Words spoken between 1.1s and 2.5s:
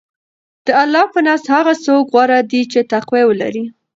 په نزد هغه څوک غوره